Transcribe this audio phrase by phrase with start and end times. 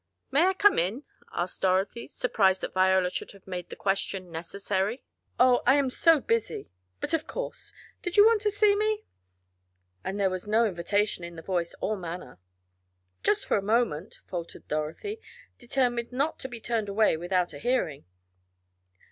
[0.31, 5.03] "May I come in?" asked Dorothy, surprised that Viola should have made the question necessary.
[5.39, 9.03] "Oh, I am so busy but of course Did you want to see me?"
[10.03, 12.39] and there was no invitation in the voice or manner.
[13.21, 15.19] "Just for a moment," faltered Dorothy,
[15.59, 18.05] determined not to be turned away without a hearing.